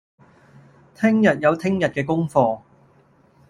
[0.99, 2.63] 聽日有聽日嘅功課